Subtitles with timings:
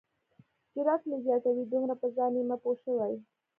[0.73, 3.13] جرات مې زیاتوي دومره په ځان یمه پوه شوی.